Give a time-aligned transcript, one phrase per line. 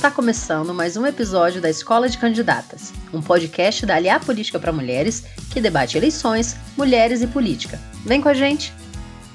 [0.00, 4.72] Está começando mais um episódio da Escola de Candidatas, um podcast da Aliar Política para
[4.72, 7.78] Mulheres que debate eleições, mulheres e política.
[8.06, 8.72] Vem com a gente!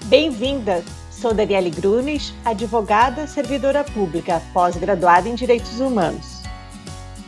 [0.05, 0.84] Bem-vinda!
[1.12, 6.41] Sou Daniele Grunes, advogada, servidora pública, pós-graduada em Direitos Humanos.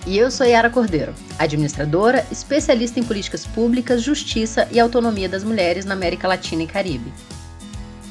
[0.07, 5.85] E eu sou Yara Cordeiro, administradora, especialista em políticas públicas, justiça e autonomia das mulheres
[5.85, 7.13] na América Latina e Caribe.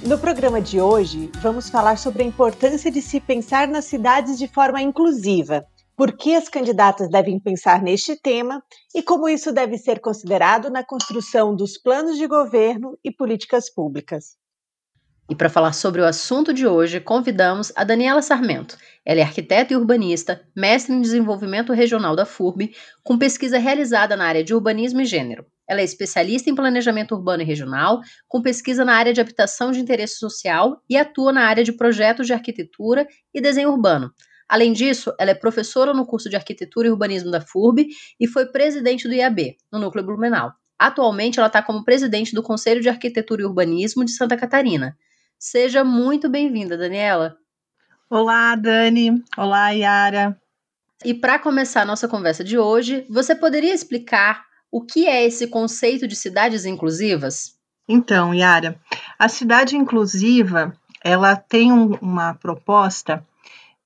[0.05, 4.47] No programa de hoje, vamos falar sobre a importância de se pensar nas cidades de
[4.47, 8.63] forma inclusiva, por que as candidatas devem pensar neste tema
[8.95, 14.37] e como isso deve ser considerado na construção dos planos de governo e políticas públicas.
[15.29, 18.77] E para falar sobre o assunto de hoje, convidamos a Daniela Sarmento.
[19.05, 24.27] Ela é arquiteta e urbanista, mestre em desenvolvimento regional da FURB, com pesquisa realizada na
[24.27, 25.45] área de urbanismo e gênero.
[25.69, 29.81] Ela é especialista em planejamento urbano e regional, com pesquisa na área de habitação de
[29.81, 34.13] interesse social e atua na área de projetos de arquitetura e desenho urbano.
[34.49, 37.89] Além disso, ela é professora no curso de Arquitetura e Urbanismo da FURB
[38.21, 40.53] e foi presidente do IAB, no Núcleo Blumenau.
[40.79, 44.97] Atualmente, ela está como presidente do Conselho de Arquitetura e Urbanismo de Santa Catarina.
[45.39, 47.37] Seja muito bem-vinda, Daniela.
[48.09, 49.23] Olá, Dani.
[49.37, 50.41] Olá, Yara.
[51.05, 54.46] E para começar a nossa conversa de hoje, você poderia explicar
[54.77, 57.57] o que é esse conceito de cidades inclusivas?
[57.89, 58.79] Então, Yara,
[59.19, 63.27] a cidade inclusiva, ela tem um, uma proposta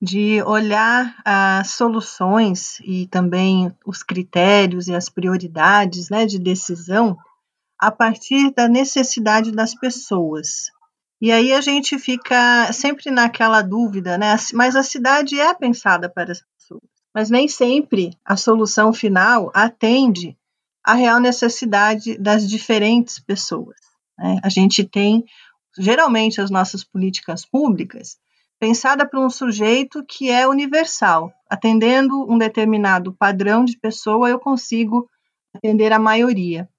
[0.01, 7.17] de olhar as soluções e também os critérios e as prioridades né, de decisão
[7.79, 10.71] a partir da necessidade das pessoas.
[11.21, 14.35] E aí a gente fica sempre naquela dúvida, né?
[14.53, 16.83] Mas a cidade é pensada para as pessoas,
[17.15, 20.37] mas nem sempre a solução final atende
[20.83, 23.77] à real necessidade das diferentes pessoas.
[24.17, 24.39] Né?
[24.43, 25.23] A gente tem,
[25.77, 28.17] geralmente, as nossas políticas públicas
[28.59, 35.09] pensada para um sujeito que é universal, atendendo um determinado padrão de pessoa, eu consigo
[35.55, 36.69] atender a maioria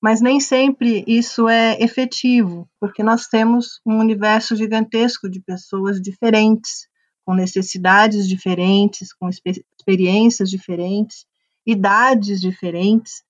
[0.00, 6.88] mas nem sempre isso é efetivo, porque nós temos um universo gigantesco de pessoas diferentes,
[7.24, 11.26] com necessidades diferentes, com experiências diferentes,
[11.66, 13.22] idades diferentes.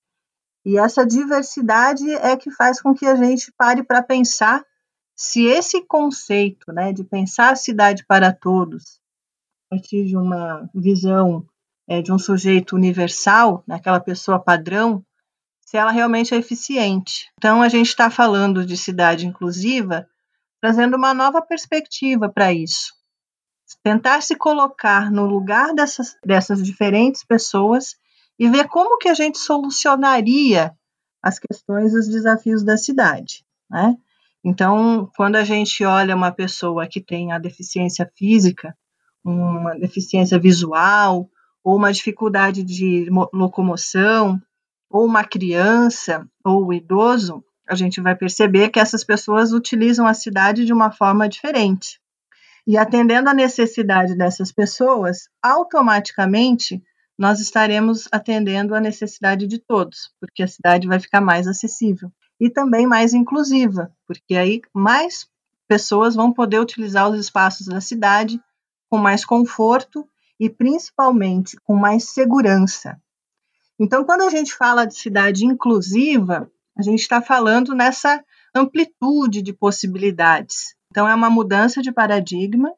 [0.65, 4.63] E essa diversidade é que faz com que a gente pare para pensar
[5.15, 8.99] se esse conceito né, de pensar a cidade para todos,
[9.69, 11.45] a partir de uma visão
[11.87, 15.05] é, de um sujeito universal, naquela pessoa padrão,
[15.59, 17.31] se ela realmente é eficiente.
[17.37, 20.07] Então, a gente está falando de cidade inclusiva,
[20.59, 22.93] trazendo uma nova perspectiva para isso.
[23.83, 27.95] Tentar se colocar no lugar dessas, dessas diferentes pessoas
[28.41, 30.75] e ver como que a gente solucionaria
[31.21, 33.95] as questões os desafios da cidade, né?
[34.43, 38.75] Então, quando a gente olha uma pessoa que tem a deficiência física,
[39.23, 41.29] uma deficiência visual,
[41.63, 44.41] ou uma dificuldade de locomoção,
[44.89, 50.15] ou uma criança ou o idoso, a gente vai perceber que essas pessoas utilizam a
[50.15, 52.01] cidade de uma forma diferente.
[52.65, 56.81] E atendendo à necessidade dessas pessoas, automaticamente
[57.21, 62.49] nós estaremos atendendo à necessidade de todos, porque a cidade vai ficar mais acessível e
[62.49, 65.27] também mais inclusiva, porque aí mais
[65.67, 68.41] pessoas vão poder utilizar os espaços da cidade
[68.89, 70.03] com mais conforto
[70.39, 72.99] e principalmente com mais segurança.
[73.79, 78.19] Então, quando a gente fala de cidade inclusiva, a gente está falando nessa
[78.55, 80.75] amplitude de possibilidades.
[80.89, 82.73] Então, é uma mudança de paradigma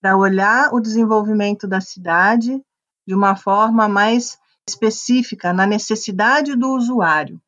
[0.00, 2.62] para olhar o desenvolvimento da cidade
[3.06, 4.38] de uma forma mais
[4.68, 7.40] específica, na necessidade do usuário.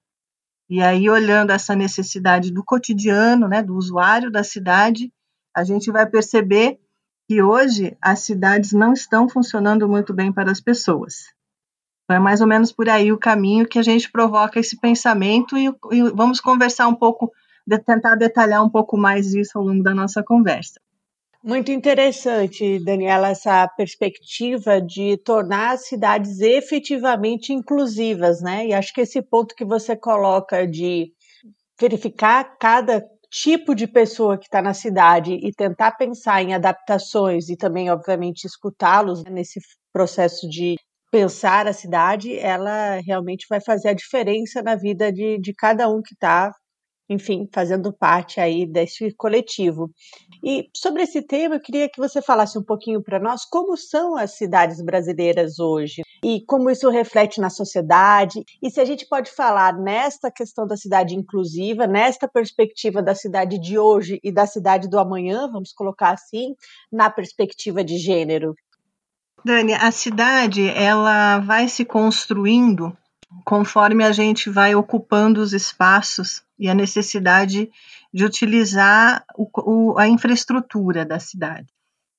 [0.68, 5.12] E aí, olhando essa necessidade do cotidiano, né, do usuário da cidade,
[5.54, 6.80] a gente vai perceber
[7.28, 11.32] que hoje as cidades não estão funcionando muito bem para as pessoas.
[12.04, 15.56] Então, é mais ou menos por aí o caminho que a gente provoca esse pensamento
[15.56, 17.32] e, e vamos conversar um pouco,
[17.66, 20.80] de, tentar detalhar um pouco mais isso ao longo da nossa conversa.
[21.44, 28.66] Muito interessante, Daniela, essa perspectiva de tornar as cidades efetivamente inclusivas, né?
[28.68, 31.12] E acho que esse ponto que você coloca de
[31.80, 37.56] verificar cada tipo de pessoa que está na cidade e tentar pensar em adaptações e
[37.56, 39.60] também, obviamente, escutá-los nesse
[39.92, 40.76] processo de
[41.10, 46.02] pensar a cidade, ela realmente vai fazer a diferença na vida de, de cada um
[46.02, 46.52] que está,
[47.12, 49.90] enfim, fazendo parte aí desse coletivo.
[50.42, 54.16] E sobre esse tema, eu queria que você falasse um pouquinho para nós como são
[54.16, 59.30] as cidades brasileiras hoje e como isso reflete na sociedade, e se a gente pode
[59.30, 64.88] falar nesta questão da cidade inclusiva, nesta perspectiva da cidade de hoje e da cidade
[64.88, 66.54] do amanhã, vamos colocar assim,
[66.92, 68.54] na perspectiva de gênero.
[69.44, 72.96] Dani, a cidade ela vai se construindo
[73.44, 77.68] conforme a gente vai ocupando os espaços e a necessidade
[78.14, 81.66] de utilizar o, o, a infraestrutura da cidade.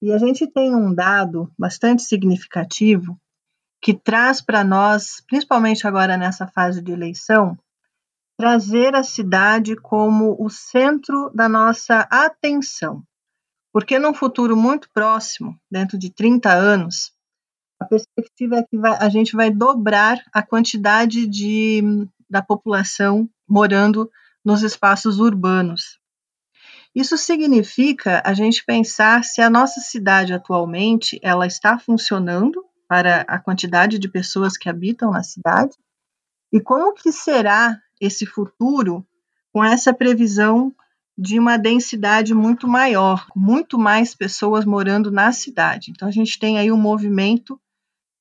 [0.02, 3.18] E a gente tem um dado bastante significativo
[3.82, 7.58] que traz para nós, principalmente agora nessa fase de eleição,
[8.38, 13.02] trazer a cidade como o centro da nossa atenção.
[13.72, 17.14] Porque num futuro muito próximo, dentro de 30 anos,
[17.80, 21.82] a perspectiva é que vai, a gente vai dobrar a quantidade de,
[22.30, 24.12] da população morando
[24.44, 26.00] nos espaços urbanos.
[26.96, 33.40] Isso significa a gente pensar se a nossa cidade atualmente ela está funcionando para a
[33.40, 35.76] quantidade de pessoas que habitam na cidade
[36.52, 39.06] e como que será esse futuro
[39.52, 40.74] com essa previsão
[41.18, 45.92] de uma densidade muito maior, muito mais pessoas morando na cidade.
[45.92, 47.60] Então a gente tem aí um movimento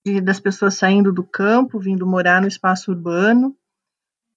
[0.05, 3.57] de, das pessoas saindo do campo, vindo morar no espaço urbano,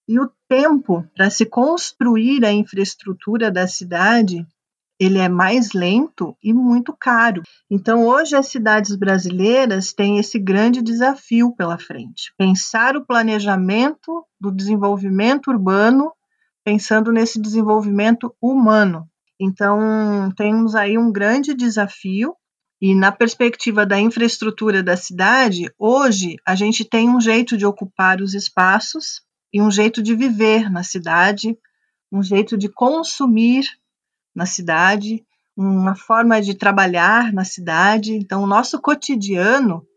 [0.07, 4.45] e o tempo para se construir a infraestrutura da cidade
[4.99, 7.43] ele é mais lento e muito caro.
[7.69, 14.51] Então, hoje as cidades brasileiras têm esse grande desafio pela frente: pensar o planejamento do
[14.51, 16.11] desenvolvimento urbano,
[16.63, 19.07] pensando nesse desenvolvimento humano.
[19.39, 22.35] Então, temos aí um grande desafio.
[22.81, 28.21] E na perspectiva da infraestrutura da cidade, hoje a gente tem um jeito de ocupar
[28.21, 29.21] os espaços
[29.55, 31.57] e um jeito de viver na cidade,
[32.11, 33.65] um jeito de consumir
[34.35, 35.25] na cidade,
[35.55, 38.15] uma forma de trabalhar na cidade.
[38.15, 39.87] Então, o nosso cotidiano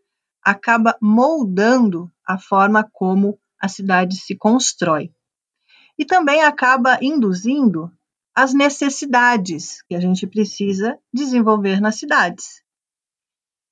[0.41, 5.11] acaba moldando a forma como a cidade se constrói.
[5.97, 7.91] E também acaba induzindo
[8.33, 12.63] as necessidades que a gente precisa desenvolver nas cidades.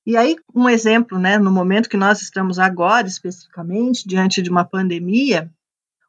[0.04, 4.66] E aí, um exemplo, né, no momento que nós estamos agora, especificamente, diante de uma
[4.66, 5.50] pandemia,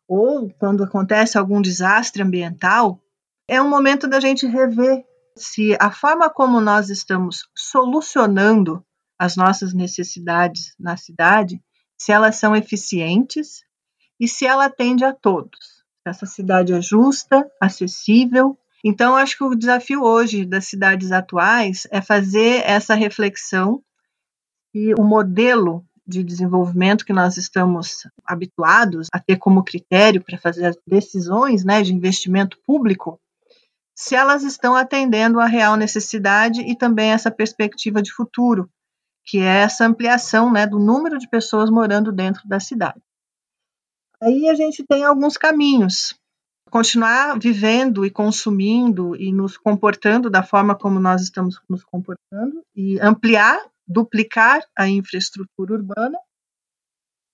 [0.09, 2.99] ou quando acontece algum desastre ambiental,
[3.47, 5.05] é um momento da gente rever
[5.37, 8.83] se a forma como nós estamos solucionando
[9.19, 11.61] as nossas necessidades na cidade,
[11.95, 13.63] se elas são eficientes
[14.19, 15.83] e se ela atende a todos.
[16.03, 18.57] Essa cidade é justa, acessível.
[18.83, 23.83] Então, acho que o desafio hoje das cidades atuais é fazer essa reflexão
[24.73, 30.65] e o modelo de desenvolvimento que nós estamos habituados a ter como critério para fazer
[30.65, 33.19] as decisões né, de investimento público,
[33.95, 38.69] se elas estão atendendo à real necessidade e também essa perspectiva de futuro,
[39.25, 43.01] que é essa ampliação né, do número de pessoas morando dentro da cidade.
[44.21, 46.15] Aí a gente tem alguns caminhos.
[46.69, 52.99] Continuar vivendo e consumindo e nos comportando da forma como nós estamos nos comportando e
[52.99, 53.59] ampliar
[53.89, 56.17] duplicar a infraestrutura urbana,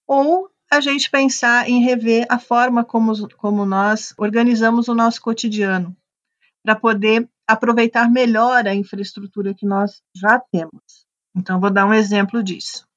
[0.08, 5.96] ou a gente pensar em rever a forma como, como nós organizamos o nosso cotidiano,
[6.64, 11.06] para poder aproveitar melhor a infraestrutura que nós já temos.
[11.36, 12.88] Então, vou dar um exemplo disso.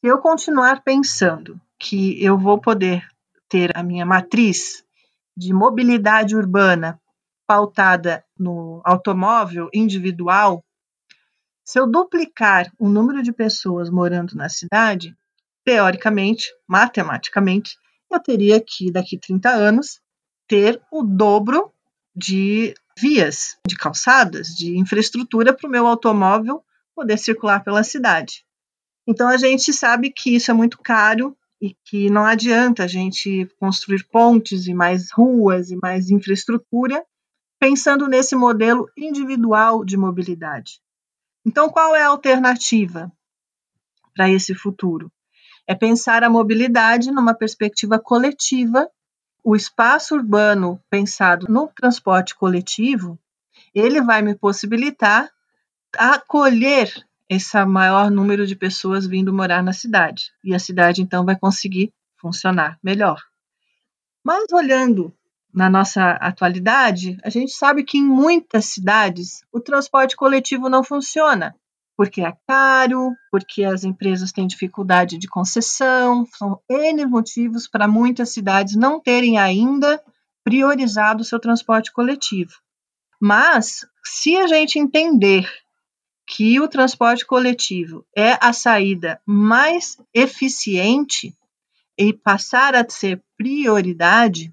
[0.00, 3.06] Se eu continuar pensando que eu vou poder
[3.48, 4.84] ter a minha matriz
[5.36, 7.00] de mobilidade urbana
[7.46, 10.62] pautada no automóvel individual,
[11.70, 15.16] se eu duplicar o número de pessoas morando na cidade,
[15.64, 17.76] teoricamente, matematicamente,
[18.10, 20.00] eu teria que, daqui 30 anos,
[20.48, 21.72] ter o dobro
[22.12, 26.60] de vias, de calçadas, de infraestrutura para o meu automóvel
[26.92, 28.44] poder circular pela cidade.
[29.06, 33.46] Então a gente sabe que isso é muito caro e que não adianta a gente
[33.60, 37.00] construir pontes e mais ruas e mais infraestrutura
[37.60, 40.80] pensando nesse modelo individual de mobilidade.
[41.44, 43.10] Então, qual é a alternativa
[44.14, 45.10] para esse futuro?
[45.66, 48.88] É pensar a mobilidade numa perspectiva coletiva.
[49.42, 53.18] O espaço urbano pensado no transporte coletivo,
[53.74, 55.30] ele vai me possibilitar
[55.96, 56.92] acolher
[57.28, 60.32] esse maior número de pessoas vindo morar na cidade.
[60.44, 63.22] E a cidade, então, vai conseguir funcionar melhor.
[64.22, 65.14] Mas olhando
[65.52, 71.54] na nossa atualidade, a gente sabe que em muitas cidades o transporte coletivo não funciona,
[71.96, 78.30] porque é caro, porque as empresas têm dificuldade de concessão, são N motivos para muitas
[78.30, 80.02] cidades não terem ainda
[80.44, 82.52] priorizado o seu transporte coletivo.
[83.20, 85.46] Mas, se a gente entender
[86.26, 91.34] que o transporte coletivo é a saída mais eficiente
[91.98, 94.52] e passar a ser prioridade,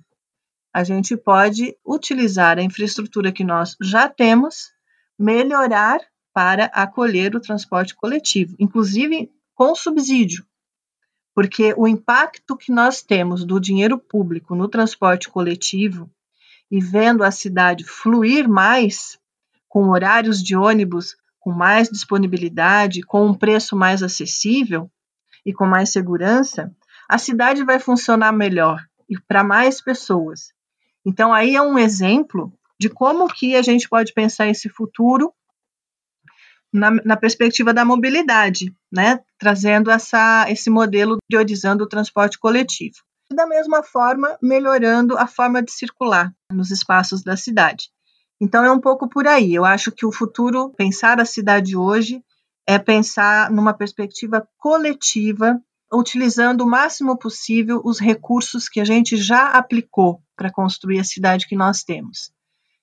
[0.77, 4.69] a gente pode utilizar a infraestrutura que nós já temos,
[5.17, 5.99] melhorar
[6.31, 10.45] para acolher o transporte coletivo, inclusive com subsídio,
[11.33, 16.07] porque o impacto que nós temos do dinheiro público no transporte coletivo
[16.69, 19.17] e vendo a cidade fluir mais,
[19.67, 24.91] com horários de ônibus com mais disponibilidade, com um preço mais acessível
[25.43, 26.71] e com mais segurança,
[27.09, 30.55] a cidade vai funcionar melhor e para mais pessoas.
[31.07, 35.33] Então aí é um exemplo de como que a gente pode pensar esse futuro
[36.71, 39.21] na, na perspectiva da mobilidade, né?
[39.39, 42.97] trazendo essa, esse modelo priorizando o transporte coletivo.
[43.31, 47.89] E da mesma forma, melhorando a forma de circular nos espaços da cidade.
[48.41, 49.55] Então é um pouco por aí.
[49.55, 52.21] Eu acho que o futuro, pensar a cidade hoje,
[52.67, 55.57] é pensar numa perspectiva coletiva,
[55.91, 61.47] utilizando o máximo possível os recursos que a gente já aplicou para construir a cidade
[61.47, 62.31] que nós temos.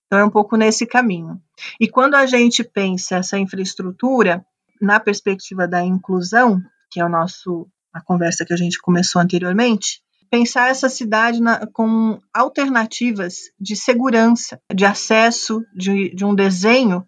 [0.06, 1.40] Então é um pouco nesse caminho.
[1.80, 4.44] E quando a gente pensa essa infraestrutura
[4.80, 10.02] na perspectiva da inclusão, que é o nosso a conversa que a gente começou anteriormente,
[10.28, 17.06] pensar essa cidade na, com alternativas de segurança, de acesso, de, de um desenho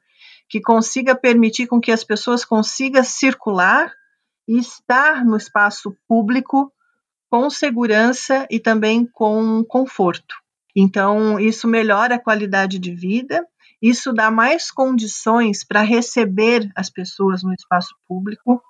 [0.48, 3.92] que consiga permitir com que as pessoas consigam circular
[4.46, 6.72] e estar no espaço público
[7.36, 10.36] com segurança e também com conforto.
[10.74, 13.46] Então, isso melhora a qualidade de vida,
[13.80, 18.62] isso dá mais condições para receber as pessoas no espaço público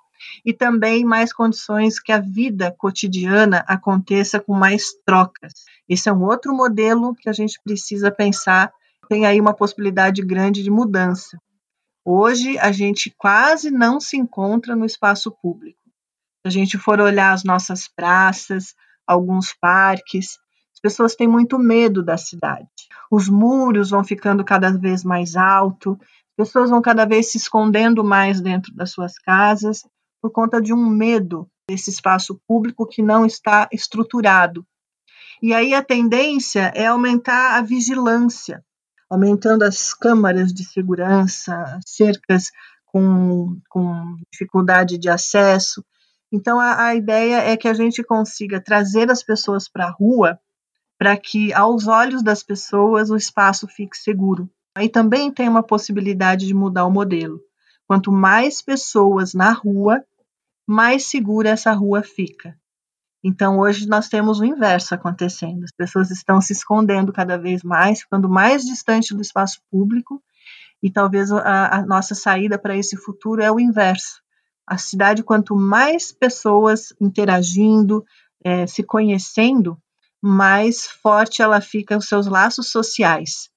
[0.45, 5.53] e também mais condições que a vida cotidiana aconteça com mais trocas.
[5.87, 8.69] Esse é um outro modelo que a gente precisa pensar.
[9.07, 11.37] Tem aí uma possibilidade grande de mudança.
[12.03, 15.76] Hoje a gente quase não se encontra no espaço público.
[16.47, 18.73] A gente for olhar as nossas praças,
[19.05, 20.37] alguns parques,
[20.73, 22.69] as pessoas têm muito medo da cidade.
[23.11, 28.01] Os muros vão ficando cada vez mais altos, as pessoas vão cada vez se escondendo
[28.01, 29.85] mais dentro das suas casas
[30.21, 34.65] por conta de um medo desse espaço público que não está estruturado.
[35.43, 38.63] E aí a tendência é aumentar a vigilância,
[39.09, 42.51] aumentando as câmaras de segurança, cercas
[42.85, 45.83] com, com dificuldade de acesso.
[46.31, 50.39] Então, a, a, ideia é que a gente consiga trazer as pessoas para a rua
[50.97, 54.49] para que, aos olhos das pessoas, o espaço fique seguro.
[54.75, 57.39] Aí também tem uma possibilidade de mudar o modelo.
[57.87, 60.03] Quanto mais pessoas na rua,
[60.67, 62.57] mais segura essa rua fica.
[63.23, 65.63] Então, hoje nós temos o inverso acontecendo.
[65.63, 70.21] As pessoas estão se escondendo cada vez mais, ficando mais distante do espaço público,
[70.81, 74.21] e talvez a, a nossa saída para esse futuro é o inverso.
[74.67, 78.05] A cidade, quanto mais pessoas interagindo,
[78.43, 79.81] é, se conhecendo,
[80.21, 83.49] mais forte ela fica os seus laços sociais.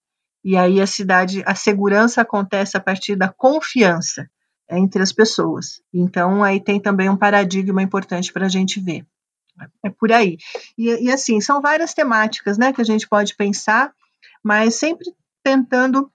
[0.44, 4.30] E aí a cidade, a segurança acontece a partir da confiança
[4.70, 5.82] entre as pessoas.
[5.92, 9.04] Então aí tem também um paradigma importante para a gente ver.
[9.84, 10.38] É por aí.
[10.78, 13.92] E, e, assim, são várias temáticas né, que a gente pode pensar,
[14.42, 15.12] mas sempre
[15.42, 16.10] tentando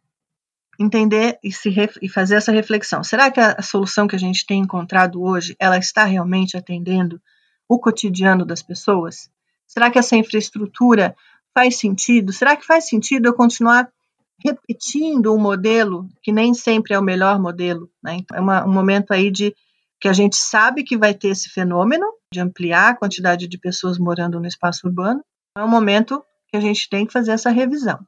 [0.79, 3.03] entender e, se e fazer essa reflexão.
[3.03, 7.21] Será que a, a solução que a gente tem encontrado hoje, ela está realmente atendendo
[7.67, 9.29] o cotidiano das pessoas?
[9.67, 11.15] Será que essa infraestrutura
[11.53, 12.31] faz sentido?
[12.31, 13.89] Será que faz sentido eu continuar
[14.43, 17.89] repetindo um modelo que nem sempre é o melhor modelo?
[18.03, 18.17] Né?
[18.19, 19.55] Então, é uma, um momento aí de
[19.99, 23.97] que a gente sabe que vai ter esse fenômeno de ampliar a quantidade de pessoas
[23.97, 25.23] morando no espaço urbano.
[25.57, 27.99] É um momento que a gente tem que fazer essa revisão.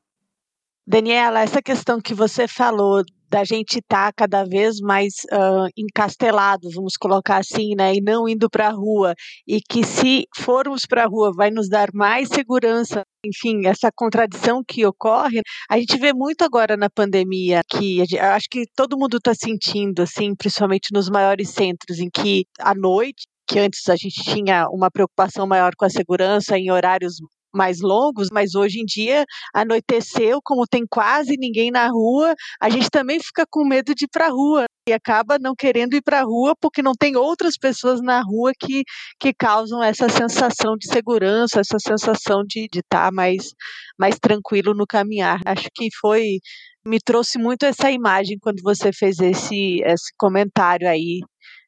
[0.89, 6.75] Daniela, essa questão que você falou da gente estar tá cada vez mais uh, encastelados,
[6.75, 9.13] vamos colocar assim, né, e não indo para a rua,
[9.45, 14.63] e que se formos para a rua vai nos dar mais segurança, enfim, essa contradição
[14.65, 19.33] que ocorre, a gente vê muito agora na pandemia, que acho que todo mundo está
[19.35, 24.67] sentindo, assim, principalmente nos maiores centros, em que à noite que antes a gente tinha
[24.69, 27.15] uma preocupação maior com a segurança em horários
[27.53, 32.89] mais longos, mas hoje em dia anoiteceu, como tem quase ninguém na rua, a gente
[32.89, 36.21] também fica com medo de ir para a rua e acaba não querendo ir para
[36.21, 38.83] a rua porque não tem outras pessoas na rua que,
[39.19, 43.53] que causam essa sensação de segurança, essa sensação de estar tá mais,
[43.99, 45.39] mais tranquilo no caminhar.
[45.45, 46.39] Acho que foi
[46.85, 51.19] me trouxe muito essa imagem quando você fez esse, esse comentário aí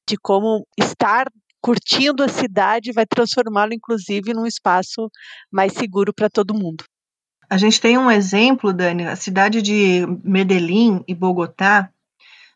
[0.08, 1.28] de como estar
[1.62, 5.10] curtindo a cidade vai transformá-lo, inclusive, num espaço
[5.52, 6.84] mais seguro para todo mundo.
[7.50, 11.90] A gente tem um exemplo, Dani, a cidade de Medellín e Bogotá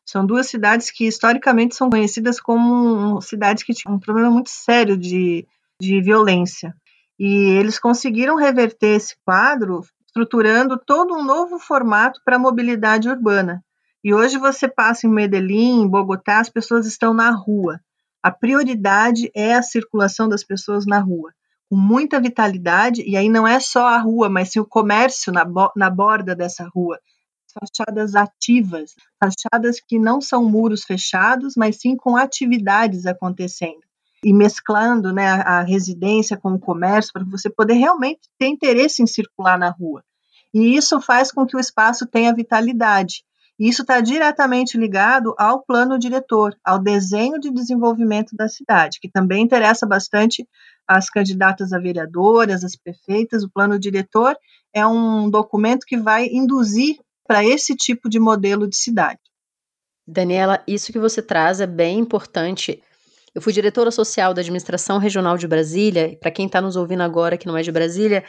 [0.05, 4.97] são duas cidades que historicamente são conhecidas como cidades que tinham um problema muito sério
[4.97, 5.47] de,
[5.81, 6.75] de violência.
[7.17, 13.63] E eles conseguiram reverter esse quadro estruturando todo um novo formato para a mobilidade urbana.
[14.03, 17.79] E hoje você passa em Medellín, em Bogotá, as pessoas estão na rua.
[18.23, 21.33] A prioridade é a circulação das pessoas na rua,
[21.69, 25.43] com muita vitalidade, e aí não é só a rua, mas sim o comércio na,
[25.75, 26.97] na borda dessa rua.
[27.53, 33.83] Fachadas ativas, fachadas que não são muros fechados, mas sim com atividades acontecendo
[34.23, 39.07] e mesclando né, a, residência com o comércio para você poder realmente ter interesse em
[39.07, 40.01] circular na rua.
[40.53, 43.25] E isso faz com que o espaço tenha vitalidade.
[43.59, 49.09] E isso está diretamente ligado ao plano diretor, ao desenho de desenvolvimento da cidade, que
[49.09, 50.47] também interessa bastante
[50.87, 53.43] as candidatas a vereadoras, as prefeitas.
[53.43, 54.35] O plano diretor
[54.73, 59.19] é um documento que vai induzir para esse tipo de modelo de cidade.
[60.05, 62.83] Daniela, isso que você traz é bem importante.
[63.33, 66.17] Eu fui diretora social da Administração Regional de Brasília.
[66.19, 68.23] Para quem está nos ouvindo agora que não é de Brasília,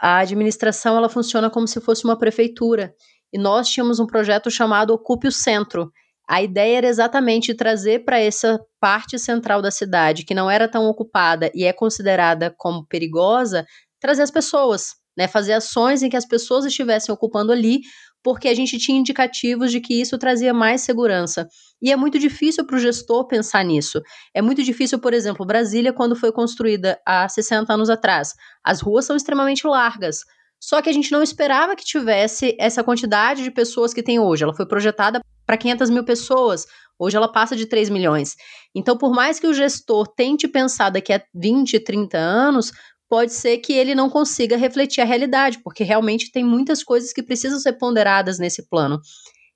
[0.00, 2.94] a administração ela funciona como se fosse uma prefeitura
[3.32, 5.92] e nós tínhamos um projeto chamado Ocupe o Centro.
[6.28, 10.86] A ideia era exatamente trazer para essa parte central da cidade, que não era tão
[10.86, 13.66] ocupada e é considerada como perigosa,
[14.00, 17.80] trazer as pessoas, né, fazer ações em que as pessoas estivessem ocupando ali,
[18.28, 21.48] porque a gente tinha indicativos de que isso trazia mais segurança.
[21.80, 24.02] E é muito difícil para o gestor pensar nisso.
[24.34, 28.34] É muito difícil, por exemplo, Brasília, quando foi construída há 60 anos atrás.
[28.62, 30.26] As ruas são extremamente largas.
[30.60, 34.44] Só que a gente não esperava que tivesse essa quantidade de pessoas que tem hoje.
[34.44, 36.66] Ela foi projetada para 500 mil pessoas,
[36.98, 38.36] hoje ela passa de 3 milhões.
[38.74, 42.72] Então, por mais que o gestor tente pensar daqui a 20, 30 anos,
[43.08, 47.22] pode ser que ele não consiga refletir a realidade, porque realmente tem muitas coisas que
[47.22, 49.00] precisam ser ponderadas nesse plano.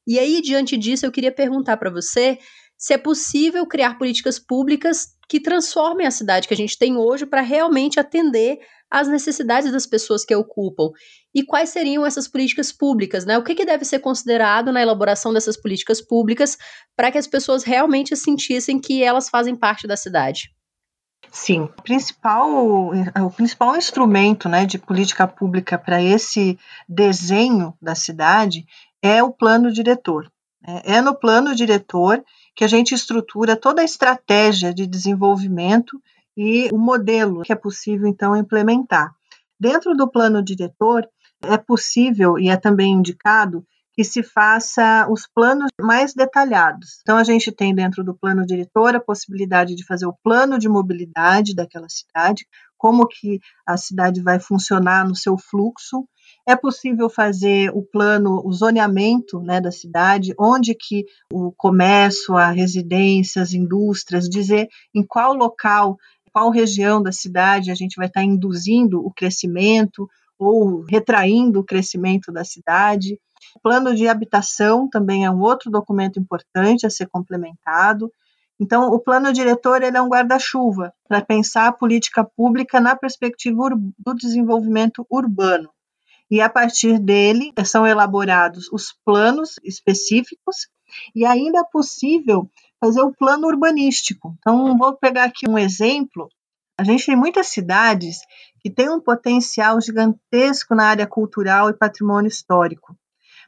[0.07, 2.39] E aí, diante disso, eu queria perguntar para você
[2.77, 7.25] se é possível criar políticas públicas que transformem a cidade que a gente tem hoje
[7.25, 8.59] para realmente atender
[8.91, 10.91] às necessidades das pessoas que a ocupam.
[11.33, 13.39] E quais seriam essas políticas públicas, né?
[13.39, 16.59] O que, que deve ser considerado na elaboração dessas políticas públicas
[16.97, 20.51] para que as pessoas realmente sentissem que elas fazem parte da cidade?
[21.31, 26.59] Sim, o principal, o principal instrumento né, de política pública para esse
[26.89, 28.67] desenho da cidade
[29.01, 30.31] é o plano diretor.
[30.67, 32.23] É, é no plano diretor
[32.55, 36.01] que a gente estrutura toda a estratégia de desenvolvimento
[36.37, 39.15] e o modelo que é possível, então, implementar.
[39.59, 41.09] Dentro do plano diretor,
[41.43, 43.67] é possível e é também indicado
[44.03, 46.99] que se faça os planos mais detalhados.
[47.03, 50.69] Então, a gente tem dentro do plano diretor a possibilidade de fazer o plano de
[50.69, 52.45] mobilidade daquela cidade,
[52.77, 56.05] como que a cidade vai funcionar no seu fluxo,
[56.45, 62.51] é possível fazer o plano, o zoneamento né, da cidade, onde que o comércio, a
[62.51, 65.97] residência, as indústrias, dizer em qual local,
[66.33, 72.33] qual região da cidade a gente vai estar induzindo o crescimento ou retraindo o crescimento
[72.33, 73.17] da cidade.
[73.55, 78.13] O plano de habitação também é um outro documento importante a ser complementado.
[78.61, 83.71] Então, o plano diretor ele é um guarda-chuva para pensar a política pública na perspectiva
[83.99, 85.71] do desenvolvimento urbano
[86.33, 90.67] e a partir dele são elaborados os planos específicos
[91.15, 92.51] e ainda é possível
[92.81, 94.35] fazer o plano urbanístico.
[94.39, 96.31] Então, vou pegar aqui um exemplo.
[96.79, 98.21] A gente tem muitas cidades
[98.61, 102.97] que têm um potencial gigantesco na área cultural e patrimônio histórico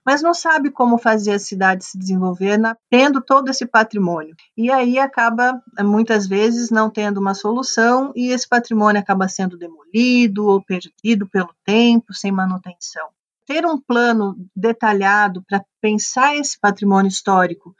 [0.05, 4.35] mas não sabe como fazer a cidade se desenvolver na, tendo todo esse patrimônio.
[4.57, 10.47] E aí acaba, muitas vezes, não tendo uma solução e esse patrimônio acaba sendo demolido
[10.47, 13.09] ou perdido pelo tempo, sem manutenção.
[13.47, 17.75] Ter um plano detalhado para pensar esse patrimônio histórico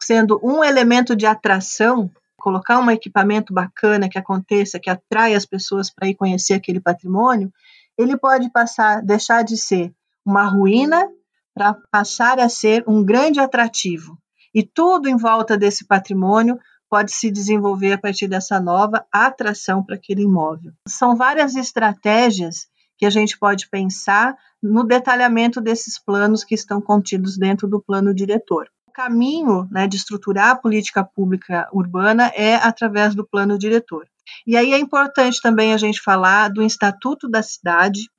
[0.00, 2.10] sendo um elemento de atração
[2.46, 7.52] colocar um equipamento bacana que aconteça, que atrai as pessoas para ir conhecer aquele patrimônio,
[7.98, 9.92] ele pode passar, deixar de ser
[10.24, 11.08] uma ruína
[11.56, 14.18] para passar a ser um grande atrativo.
[14.54, 19.96] E tudo em volta desse patrimônio pode se desenvolver a partir dessa nova atração para
[19.96, 20.72] aquele imóvel.
[20.86, 22.66] São várias estratégias
[22.98, 28.14] que a gente pode pensar no detalhamento desses planos que estão contidos dentro do plano
[28.14, 28.68] diretor.
[28.86, 34.06] O caminho né, de estruturar a política pública urbana é através do plano diretor.
[34.46, 38.10] E aí é importante também a gente falar do Estatuto da Cidade,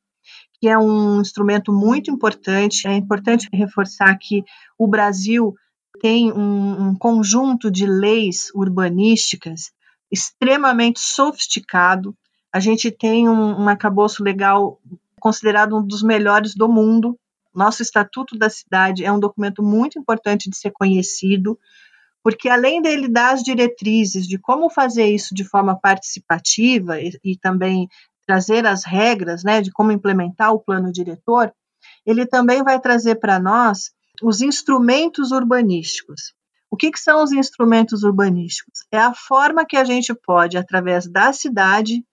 [0.59, 2.87] que é um instrumento muito importante.
[2.87, 4.43] É importante reforçar que
[4.77, 5.55] o Brasil
[5.99, 9.71] tem um, um conjunto de leis urbanísticas
[10.11, 12.15] extremamente sofisticado.
[12.53, 14.79] A gente tem um, um arcabouço legal
[15.19, 17.17] considerado um dos melhores do mundo.
[17.53, 21.57] Nosso Estatuto da Cidade é um documento muito importante de ser conhecido,
[22.23, 27.37] porque além dele dar as diretrizes de como fazer isso de forma participativa e, e
[27.37, 27.87] também
[28.27, 31.51] trazer as regras né, de como implementar o plano diretor,
[32.05, 36.33] ele também vai trazer para nós os instrumentos urbanísticos.
[36.69, 38.81] O que, que, são os instrumentos urbanísticos?
[38.91, 42.03] É a forma que a gente pode, através da cidade,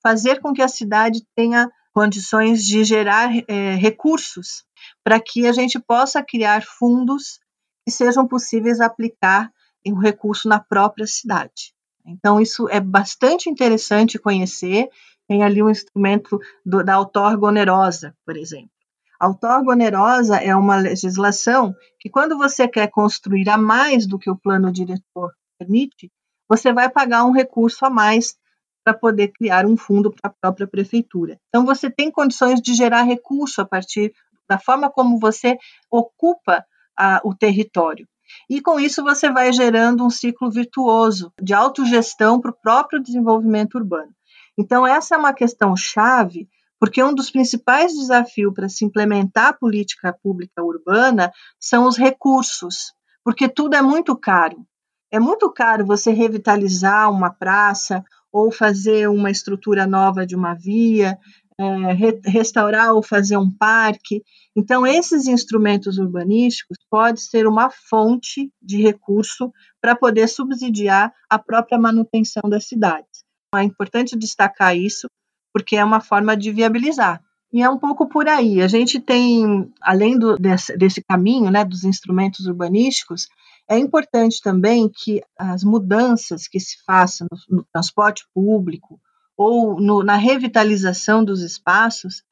[0.00, 4.64] fazer com que a cidade tenha condições de gerar é, recursos
[5.02, 7.40] para que a gente possa criar fundos
[7.84, 9.50] que sejam possíveis aplicar
[9.86, 11.74] o recurso na própria cidade.
[12.06, 14.88] Então, isso é bastante interessante conhecer.
[15.28, 18.70] Tem ali um instrumento do, da outorga onerosa, por exemplo.
[19.18, 24.30] A outorga onerosa é uma legislação que, quando você quer construir a mais do que
[24.30, 26.10] o plano diretor permite,
[26.48, 28.36] você vai pagar um recurso a mais
[28.84, 31.40] para poder criar um fundo para a própria prefeitura.
[31.48, 34.12] Então, você tem condições de gerar recurso a partir
[34.48, 35.56] da forma como você
[35.90, 36.64] ocupa
[36.96, 38.06] a, o território.
[38.48, 43.76] E com isso você vai gerando um ciclo virtuoso de autogestão para o próprio desenvolvimento
[43.76, 44.12] urbano.
[44.58, 49.52] Então, essa é uma questão chave, porque um dos principais desafios para se implementar a
[49.52, 52.92] política pública urbana são os recursos,
[53.24, 54.66] porque tudo é muito caro.
[55.10, 61.16] É muito caro você revitalizar uma praça ou fazer uma estrutura nova de uma via,
[61.58, 64.22] é, re, restaurar ou fazer um parque.
[64.56, 71.78] Então, esses instrumentos urbanísticos podem ser uma fonte de recurso para poder subsidiar a própria
[71.78, 73.24] manutenção das cidades.
[73.56, 75.08] É importante destacar isso,
[75.52, 77.22] porque é uma forma de viabilizar.
[77.52, 78.60] E é um pouco por aí.
[78.60, 83.28] A gente tem, além do, desse, desse caminho né, dos instrumentos urbanísticos,
[83.68, 89.00] é importante também que as mudanças que se façam no, no transporte público,
[89.36, 92.22] ou no, na revitalização dos espaços,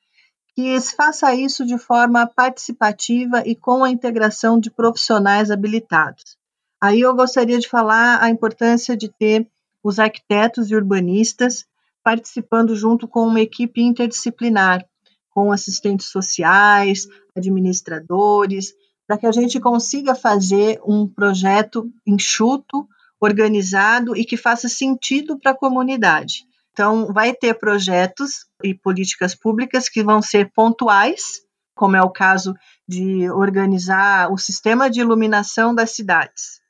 [0.55, 6.37] que se faça isso de forma participativa e com a integração de profissionais habilitados.
[6.81, 9.49] Aí eu gostaria de falar a importância de ter
[9.83, 11.65] os arquitetos e urbanistas
[12.03, 14.85] participando junto com uma equipe interdisciplinar,
[15.31, 18.75] com assistentes sociais, administradores,
[19.07, 22.87] para que a gente consiga fazer um projeto enxuto,
[23.21, 26.45] organizado e que faça sentido para a comunidade.
[26.73, 31.43] Então, vai ter projetos e políticas públicas que vão ser pontuais,
[31.75, 32.55] como é o caso
[32.89, 36.62] de organizar o sistema de iluminação das cidades,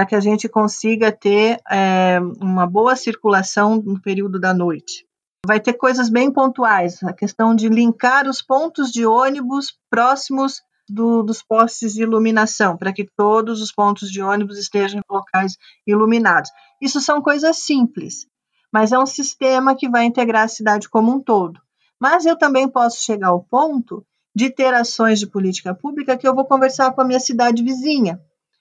[0.00, 5.04] para que a gente consiga ter é, uma boa circulação no período da noite.
[5.44, 11.22] Vai ter coisas bem pontuais, a questão de linkar os pontos de ônibus próximos do,
[11.22, 16.50] dos postes de iluminação, para que todos os pontos de ônibus estejam em locais iluminados.
[16.80, 18.26] Isso são coisas simples,
[18.72, 21.60] mas é um sistema que vai integrar a cidade como um todo.
[22.00, 24.02] Mas eu também posso chegar ao ponto
[24.34, 28.18] de ter ações de política pública que eu vou conversar com a minha cidade vizinha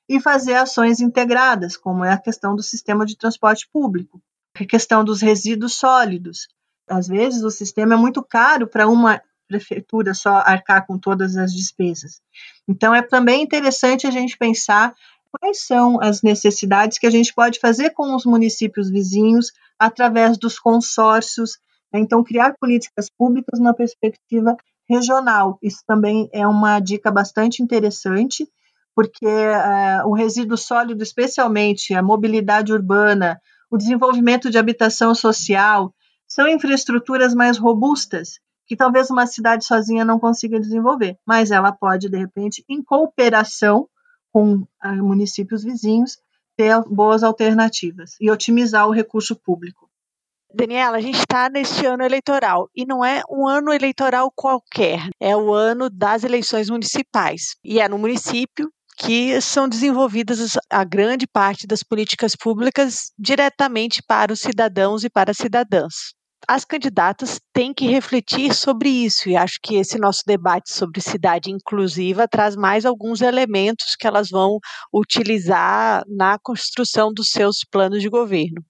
[0.09, 4.19] e fazer ações integradas, como é a questão do sistema de transporte público,
[4.59, 6.47] a questão dos resíduos sólidos.
[6.89, 11.53] Às vezes o sistema é muito caro para uma prefeitura só arcar com todas as
[11.53, 12.21] despesas.
[12.67, 14.95] Então é também interessante a gente pensar
[15.31, 20.57] quais são as necessidades que a gente pode fazer com os municípios vizinhos através dos
[20.57, 21.59] consórcios.
[21.93, 21.99] Né?
[21.99, 24.57] Então, criar políticas públicas na perspectiva
[24.89, 25.59] regional.
[25.61, 28.47] Isso também é uma dica bastante interessante,
[28.95, 35.93] porque uh, o resíduo sólido, especialmente a mobilidade urbana, o desenvolvimento de habitação social,
[36.27, 42.07] são infraestruturas mais robustas que talvez uma cidade sozinha não consiga desenvolver, mas ela pode,
[42.07, 43.87] de repente, em cooperação
[44.31, 44.67] com uh,
[45.03, 46.17] municípios vizinhos,
[46.55, 49.89] ter boas alternativas e otimizar o recurso público.
[50.53, 55.35] Daniela, a gente está neste ano eleitoral e não é um ano eleitoral qualquer, é
[55.37, 57.55] o ano das eleições municipais.
[57.63, 64.33] E é no município que são desenvolvidas a grande parte das políticas públicas diretamente para
[64.33, 66.13] os cidadãos e para as cidadãs
[66.47, 71.51] as candidatas têm que refletir sobre isso, e acho que esse nosso debate sobre cidade
[71.51, 74.57] inclusiva traz mais alguns elementos que elas vão
[74.93, 78.63] utilizar na construção dos seus planos de governo.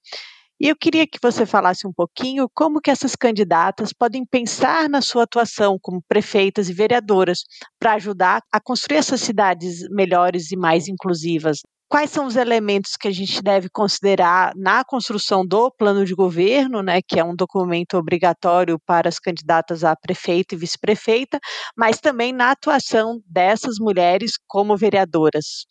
[0.60, 5.02] E eu queria que você falasse um pouquinho como que essas candidatas podem pensar na
[5.02, 7.44] sua atuação como prefeitas e vereadoras
[7.80, 13.08] para ajudar a construir essas cidades melhores e mais inclusivas quais são os elementos que
[13.08, 17.98] a gente deve considerar na construção do plano de governo, né, que é um documento
[17.98, 21.40] obrigatório para as candidatas a prefeito e vice-prefeita,
[21.76, 25.66] mas também na atuação dessas mulheres como vereadoras.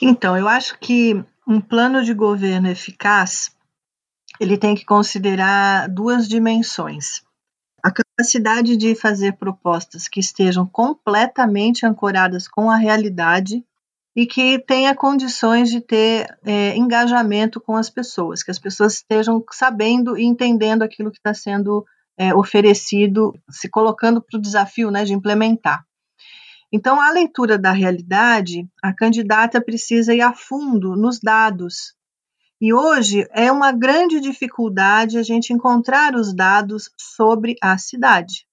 [0.00, 3.50] Então, eu acho que um plano de governo eficaz
[4.40, 7.22] ele tem que considerar duas dimensões.
[7.82, 13.62] A capacidade de fazer propostas que estejam completamente ancoradas com a realidade
[14.16, 19.44] e que tenha condições de ter é, engajamento com as pessoas, que as pessoas estejam
[19.52, 21.84] sabendo e entendendo aquilo que está sendo
[22.18, 25.84] é, oferecido, se colocando para o desafio né, de implementar.
[26.72, 31.94] Então, a leitura da realidade, a candidata precisa ir a fundo nos dados.
[32.60, 38.46] E hoje é uma grande dificuldade a gente encontrar os dados sobre a cidade.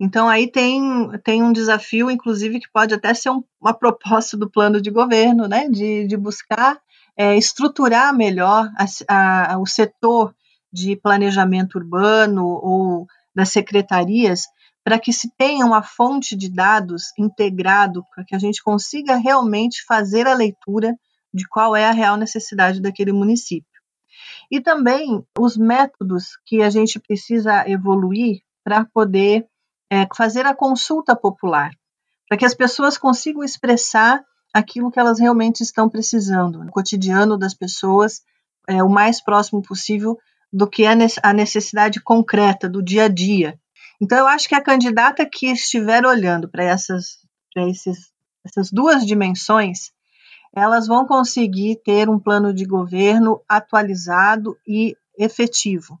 [0.00, 0.82] Então, aí tem,
[1.22, 5.46] tem um desafio, inclusive, que pode até ser um, uma proposta do plano de governo,
[5.46, 6.80] né, de, de buscar
[7.16, 8.68] é, estruturar melhor
[9.06, 10.34] a, a, o setor
[10.72, 14.46] de planejamento urbano ou das secretarias
[14.82, 19.84] para que se tenha uma fonte de dados integrado, para que a gente consiga realmente
[19.84, 20.96] fazer a leitura
[21.32, 23.80] de qual é a real necessidade daquele município.
[24.50, 29.46] E também os métodos que a gente precisa evoluir para poder
[29.90, 31.70] é, fazer a consulta popular,
[32.28, 37.54] para que as pessoas consigam expressar aquilo que elas realmente estão precisando, no cotidiano das
[37.54, 38.22] pessoas,
[38.68, 40.18] é, o mais próximo possível
[40.52, 43.58] do que é a necessidade concreta do dia a dia.
[44.00, 47.18] Então, eu acho que a candidata que estiver olhando para essas,
[48.44, 49.92] essas duas dimensões,
[50.54, 56.00] elas vão conseguir ter um plano de governo atualizado e efetivo.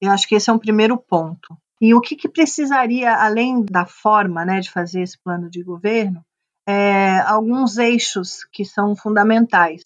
[0.00, 1.56] Eu acho que esse é um primeiro ponto.
[1.80, 6.24] E o que, que precisaria, além da forma né, de fazer esse plano de governo,
[6.66, 9.82] é, alguns eixos que são fundamentais.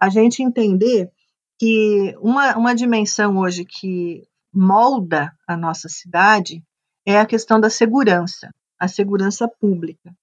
[0.00, 1.10] A gente entender
[1.58, 6.64] que uma, uma dimensão hoje que molda a nossa cidade
[7.04, 10.14] é a questão da segurança, a segurança pública.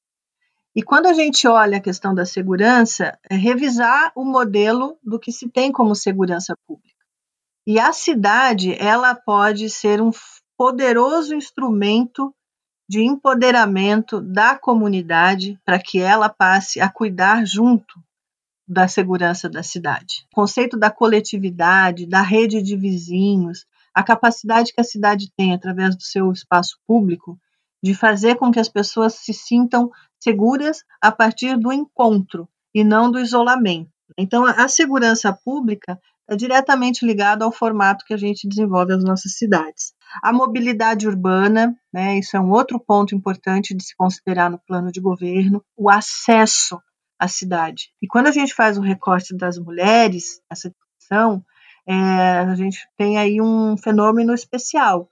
[0.76, 5.32] E quando a gente olha a questão da segurança, é revisar o modelo do que
[5.32, 6.94] se tem como segurança pública.
[7.66, 10.12] E a cidade, ela pode ser um
[10.58, 12.36] poderoso instrumento
[12.88, 17.96] de empoderamento da comunidade para que ela passe a cuidar junto
[18.68, 20.28] da segurança da cidade.
[20.32, 25.96] O conceito da coletividade, da rede de vizinhos, a capacidade que a cidade tem através
[25.96, 27.40] do seu espaço público
[27.82, 29.92] de fazer com que as pessoas se sintam
[30.26, 33.92] seguras a partir do encontro e não do isolamento.
[34.18, 39.38] Então, a segurança pública é diretamente ligada ao formato que a gente desenvolve as nossas
[39.38, 39.94] cidades.
[40.24, 44.92] A mobilidade urbana, né, isso é um outro ponto importante de se considerar no plano
[44.92, 46.80] de governo, o acesso
[47.20, 47.90] à cidade.
[48.02, 51.46] E quando a gente faz o recorte das mulheres, essa discussão,
[51.88, 55.08] é, a gente tem aí um fenômeno especial,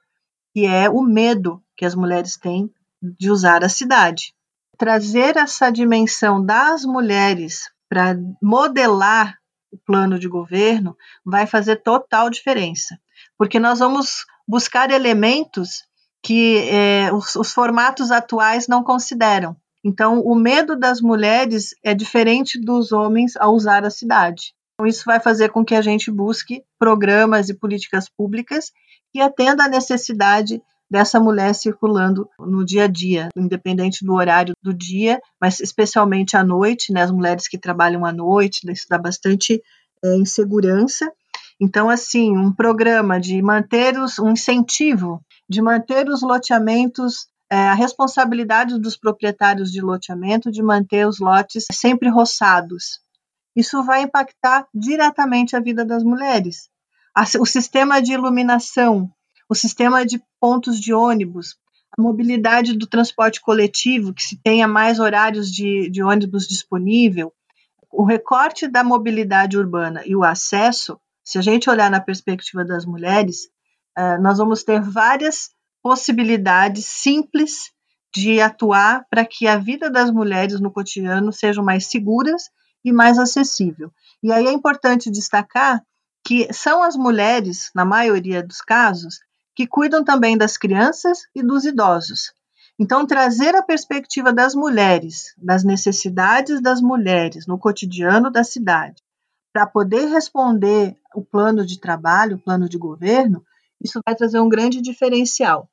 [0.51, 2.71] que é o medo que as mulheres têm
[3.01, 4.33] de usar a cidade.
[4.77, 9.37] Trazer essa dimensão das mulheres para modelar
[9.71, 12.97] o plano de governo vai fazer total diferença,
[13.37, 15.83] porque nós vamos buscar elementos
[16.21, 19.55] que é, os, os formatos atuais não consideram.
[19.83, 24.53] Então, o medo das mulheres é diferente dos homens ao usar a cidade.
[24.73, 28.71] Então, isso vai fazer com que a gente busque programas e políticas públicas
[29.11, 30.61] que atendam à necessidade
[30.93, 36.43] dessa mulher circulando no dia a dia, independente do horário do dia, mas especialmente à
[36.43, 39.59] noite, né, as mulheres que trabalham à noite, isso dá bastante
[40.05, 41.11] é, insegurança.
[41.59, 47.73] Então, assim, um programa de manter os, um incentivo de manter os loteamentos, é, a
[47.73, 52.99] responsabilidade dos proprietários de loteamento de manter os lotes sempre roçados.
[53.55, 56.69] Isso vai impactar diretamente a vida das mulheres.
[57.39, 59.11] O sistema de iluminação,
[59.49, 61.55] o sistema de pontos de ônibus,
[61.97, 67.31] a mobilidade do transporte coletivo, que se tenha mais horários de, de ônibus disponível,
[67.91, 72.85] o recorte da mobilidade urbana e o acesso se a gente olhar na perspectiva das
[72.85, 73.45] mulheres,
[73.97, 75.51] uh, nós vamos ter várias
[75.81, 77.71] possibilidades simples
[78.13, 82.49] de atuar para que a vida das mulheres no cotidiano sejam mais seguras
[82.83, 83.91] e mais acessível.
[84.21, 85.81] E aí é importante destacar
[86.25, 89.19] que são as mulheres, na maioria dos casos,
[89.55, 92.33] que cuidam também das crianças e dos idosos.
[92.79, 99.01] Então, trazer a perspectiva das mulheres, das necessidades das mulheres no cotidiano da cidade,
[99.53, 103.45] para poder responder o plano de trabalho, o plano de governo,
[103.79, 105.69] isso vai trazer um grande diferencial,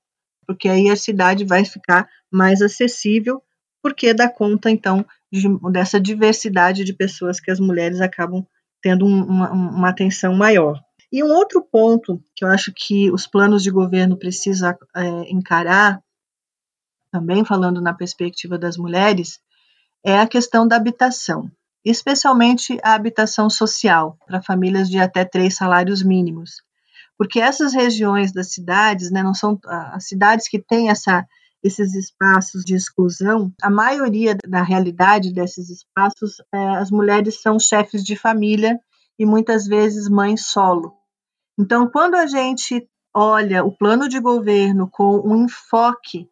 [0.46, 3.42] porque aí a cidade vai ficar mais acessível,
[3.82, 8.46] porque dá conta, então, de, dessa diversidade de pessoas que as mulheres acabam
[8.82, 10.78] tendo um, uma, uma atenção maior.
[11.12, 16.02] E um outro ponto que eu acho que os planos de governo precisam é, encarar,
[17.10, 19.40] também falando na perspectiva das mulheres,
[20.04, 21.50] é a questão da habitação
[21.84, 26.62] especialmente a habitação social para famílias de até três salários mínimos,
[27.16, 31.26] porque essas regiões das cidades, né, não são as cidades que têm essa,
[31.62, 38.04] esses espaços de exclusão, a maioria da realidade desses espaços, é, as mulheres são chefes
[38.04, 38.78] de família
[39.18, 40.99] e muitas vezes mães solo.
[41.60, 46.26] Então, quando a gente olha o plano de governo com um enfoque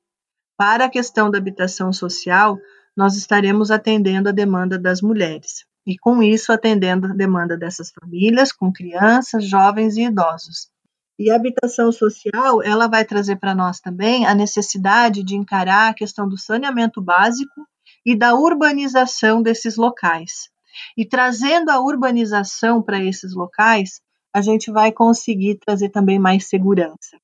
[0.56, 2.56] para a questão da habitação social,
[2.96, 5.66] nós estaremos atendendo a demanda das mulheres.
[5.86, 10.70] E com isso, atendendo a demanda dessas famílias, com crianças, jovens e idosos.
[11.18, 15.94] E a habitação social, ela vai trazer para nós também a necessidade de encarar a
[15.94, 17.68] questão do saneamento básico
[18.04, 20.48] e da urbanização desses locais.
[20.96, 24.00] E trazendo a urbanização para esses locais,
[24.34, 27.18] a gente vai conseguir trazer também mais segurança.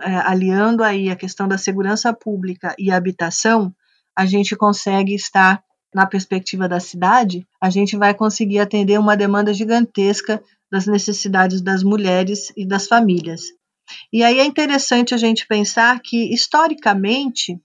[0.00, 3.74] É, aliando aí a questão da segurança pública e habitação,
[4.16, 5.62] a gente consegue estar
[5.94, 11.82] na perspectiva da cidade, a gente vai conseguir atender uma demanda gigantesca das necessidades das
[11.82, 13.42] mulheres e das famílias.
[14.12, 17.60] E aí é interessante a gente pensar que historicamente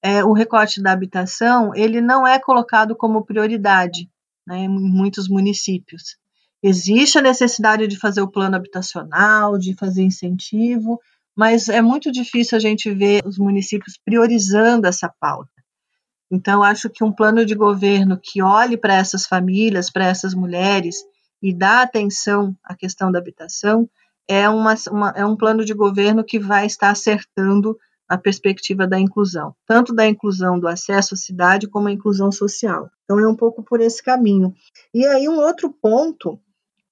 [0.00, 4.08] é, o recorte da habitação ele não é colocado como prioridade
[4.46, 6.16] né, em muitos municípios.
[6.68, 11.00] Existe a necessidade de fazer o plano habitacional, de fazer incentivo,
[11.32, 15.62] mas é muito difícil a gente ver os municípios priorizando essa pauta.
[16.28, 20.96] Então, acho que um plano de governo que olhe para essas famílias, para essas mulheres
[21.40, 23.88] e dá atenção à questão da habitação
[24.28, 28.98] é, uma, uma, é um plano de governo que vai estar acertando a perspectiva da
[28.98, 32.90] inclusão, tanto da inclusão do acesso à cidade como a inclusão social.
[33.04, 34.52] Então, é um pouco por esse caminho.
[34.92, 36.40] E aí, um outro ponto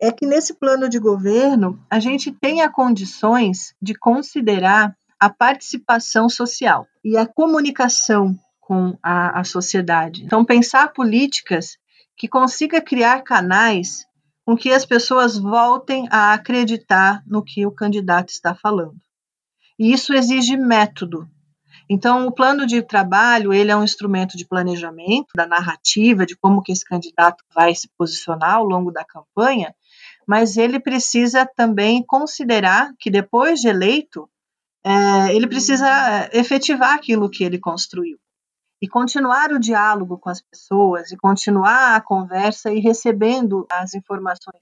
[0.04, 6.86] é que nesse plano de governo a gente tenha condições de considerar a participação social
[7.02, 10.22] e a comunicação com a, a sociedade.
[10.22, 11.78] Então, pensar políticas
[12.18, 14.04] que consiga criar canais
[14.44, 18.96] com que as pessoas voltem a acreditar no que o candidato está falando.
[19.78, 21.26] E isso exige método.
[21.88, 26.62] Então, o plano de trabalho, ele é um instrumento de planejamento da narrativa, de como
[26.62, 29.74] que esse candidato vai se posicionar ao longo da campanha,
[30.26, 34.28] mas ele precisa também considerar que depois de eleito,
[34.84, 38.18] é, ele precisa é, efetivar aquilo que ele construiu.
[38.82, 44.60] E continuar o diálogo com as pessoas e continuar a conversa e recebendo as informações,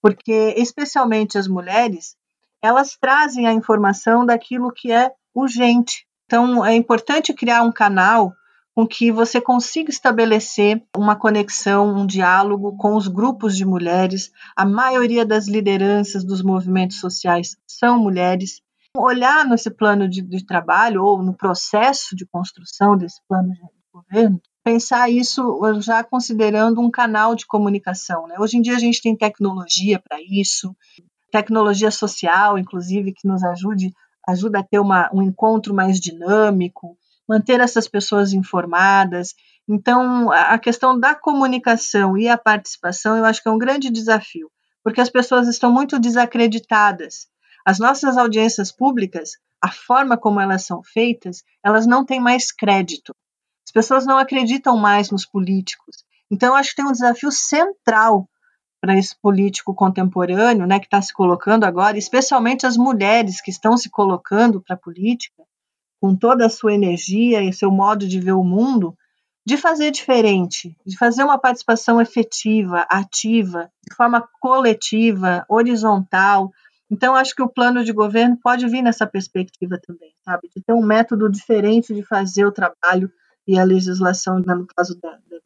[0.00, 2.16] porque especialmente as mulheres,
[2.62, 6.06] elas trazem a informação daquilo que é urgente.
[6.26, 8.32] Então é importante criar um canal
[8.76, 14.30] com que você consiga estabelecer uma conexão, um diálogo com os grupos de mulheres.
[14.54, 18.60] A maioria das lideranças dos movimentos sociais são mulheres.
[18.94, 23.60] Olhar nesse plano de, de trabalho ou no processo de construção desse plano de
[23.90, 28.26] governo, pensar isso já considerando um canal de comunicação.
[28.26, 28.36] Né?
[28.38, 30.76] Hoje em dia a gente tem tecnologia para isso,
[31.32, 33.90] tecnologia social, inclusive, que nos ajude
[34.28, 39.34] ajuda a ter uma, um encontro mais dinâmico, manter essas pessoas informadas.
[39.68, 44.50] Então, a questão da comunicação e a participação, eu acho que é um grande desafio,
[44.82, 47.26] porque as pessoas estão muito desacreditadas.
[47.64, 53.12] As nossas audiências públicas, a forma como elas são feitas, elas não têm mais crédito.
[53.66, 56.04] As pessoas não acreditam mais nos políticos.
[56.30, 58.28] Então, eu acho que tem um desafio central
[58.80, 63.76] para esse político contemporâneo, né, que está se colocando agora, especialmente as mulheres que estão
[63.76, 65.42] se colocando para a política,
[66.00, 68.96] com toda a sua energia e seu modo de ver o mundo,
[69.44, 76.52] de fazer diferente, de fazer uma participação efetiva, ativa, de forma coletiva, horizontal.
[76.90, 80.50] Então, acho que o plano de governo pode vir nessa perspectiva também, sabe?
[80.54, 83.10] De ter um método diferente de fazer o trabalho
[83.46, 85.38] e a legislação, no caso da, da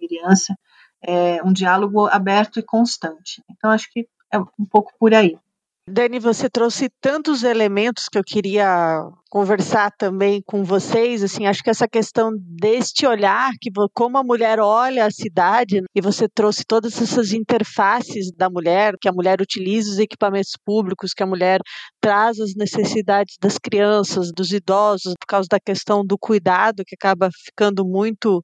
[1.02, 3.42] é um diálogo aberto e constante.
[3.50, 5.38] Então, acho que é um pouco por aí.
[5.88, 11.70] Dani, você trouxe tantos elementos que eu queria conversar também com vocês, assim, acho que
[11.70, 17.00] essa questão deste olhar, que como a mulher olha a cidade, e você trouxe todas
[17.00, 21.60] essas interfaces da mulher, que a mulher utiliza os equipamentos públicos, que a mulher
[22.00, 27.30] traz as necessidades das crianças, dos idosos, por causa da questão do cuidado, que acaba
[27.44, 28.40] ficando muito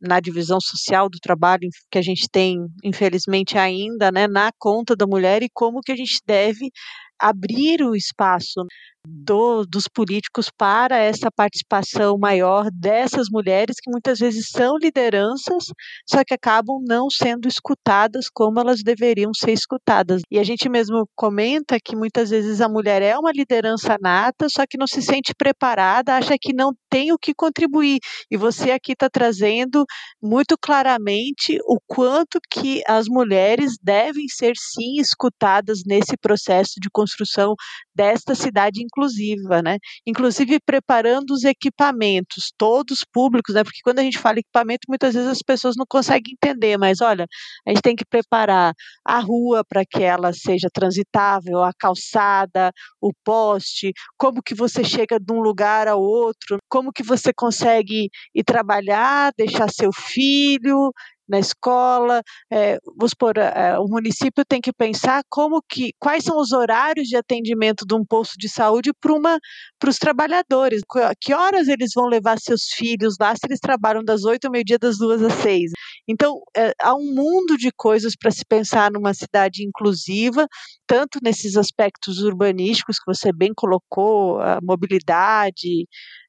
[0.00, 5.06] na divisão social do trabalho que a gente tem, infelizmente ainda, né, na conta da
[5.06, 6.70] mulher e como que a gente deve
[7.18, 8.64] abrir o espaço
[9.06, 15.64] do, dos políticos para essa participação maior dessas mulheres que muitas vezes são lideranças,
[16.08, 20.22] só que acabam não sendo escutadas como elas deveriam ser escutadas.
[20.30, 24.66] E a gente mesmo comenta que muitas vezes a mulher é uma liderança nata, só
[24.66, 27.98] que não se sente preparada, acha que não tem o que contribuir.
[28.30, 29.84] E você aqui está trazendo
[30.22, 37.54] muito claramente o quanto que as mulheres devem ser sim escutadas nesse processo de construção
[37.94, 39.78] desta cidade inclusiva, né?
[40.06, 43.64] Inclusive preparando os equipamentos, todos públicos, né?
[43.64, 47.26] Porque quando a gente fala equipamento, muitas vezes as pessoas não conseguem entender, mas olha,
[47.66, 48.74] a gente tem que preparar
[49.04, 55.18] a rua para que ela seja transitável, a calçada, o poste, como que você chega
[55.18, 60.92] de um lugar ao outro, como que você consegue ir trabalhar, deixar seu filho,
[61.30, 62.22] na escola,
[62.52, 67.06] é, vamos supor, é, o município tem que pensar como que, quais são os horários
[67.06, 70.82] de atendimento de um posto de saúde para os trabalhadores,
[71.20, 74.78] que horas eles vão levar seus filhos lá se eles trabalham das oito ao meio-dia,
[74.78, 75.70] das duas às seis.
[76.08, 80.48] Então, é, há um mundo de coisas para se pensar numa cidade inclusiva,
[80.86, 85.86] tanto nesses aspectos urbanísticos que você bem colocou, a mobilidade,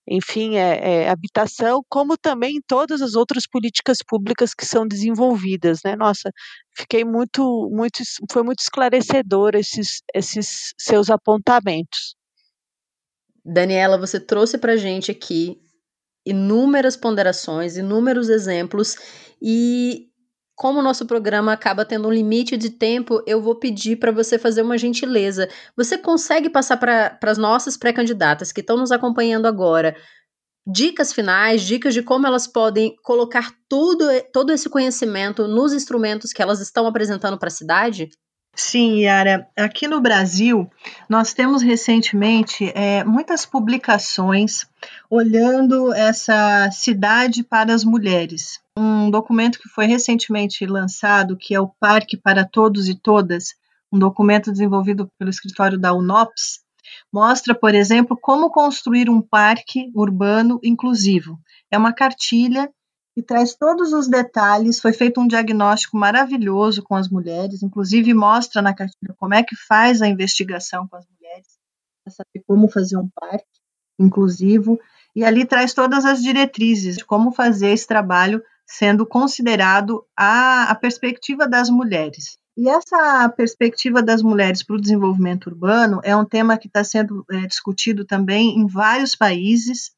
[0.08, 5.96] enfim, é, é, habitação, como também todas as outras políticas públicas que são desenvolvidas, né?
[5.96, 6.32] Nossa,
[6.76, 12.16] fiquei muito, muito, foi muito esclarecedor esses, esses seus apontamentos.
[13.44, 15.60] Daniela, você trouxe para gente aqui
[16.26, 18.96] inúmeras ponderações, inúmeros exemplos
[19.42, 20.11] e
[20.62, 24.38] como o nosso programa acaba tendo um limite de tempo, eu vou pedir para você
[24.38, 25.50] fazer uma gentileza.
[25.76, 29.96] Você consegue passar para as nossas pré-candidatas que estão nos acompanhando agora
[30.64, 36.44] dicas finais, dicas de como elas podem colocar tudo, todo esse conhecimento nos instrumentos que
[36.44, 38.12] elas estão apresentando para a cidade?
[38.54, 39.48] Sim, Yara.
[39.58, 40.70] Aqui no Brasil,
[41.10, 44.68] nós temos recentemente é, muitas publicações
[45.10, 48.60] olhando essa cidade para as mulheres.
[48.78, 53.56] Um documento que foi recentemente lançado, que é o Parque para Todos e Todas,
[53.92, 56.60] um documento desenvolvido pelo escritório da UNOPS,
[57.12, 61.40] mostra, por exemplo, como construir um parque urbano inclusivo.
[61.70, 62.70] É uma cartilha
[63.22, 64.80] traz todos os detalhes.
[64.80, 69.56] Foi feito um diagnóstico maravilhoso com as mulheres, inclusive mostra na cartilha como é que
[69.56, 71.48] faz a investigação com as mulheres,
[72.04, 73.46] para saber como fazer um parque
[74.00, 74.80] inclusivo.
[75.16, 80.76] E ali traz todas as diretrizes de como fazer esse trabalho, sendo considerado a, a
[80.76, 82.40] perspectiva das mulheres.
[82.58, 87.26] E essa perspectiva das mulheres para o desenvolvimento urbano é um tema que está sendo
[87.32, 89.92] é, discutido também em vários países.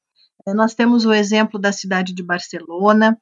[0.48, 3.18] É, nós temos o exemplo da cidade de Barcelona,